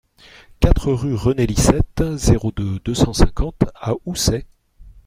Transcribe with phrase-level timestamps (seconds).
[0.59, 4.47] quatre rue René Licette, zéro deux, deux cent cinquante à Housset